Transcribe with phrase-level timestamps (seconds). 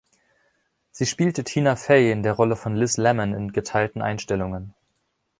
[0.89, 4.73] Sie spielte Tina Fey in der Rolle von Liz Lemon in geteilten Einstellungen.